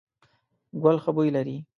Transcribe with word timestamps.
ګل 0.81 0.97
ښه 1.03 1.11
بوی 1.15 1.29
لري…. 1.35 1.57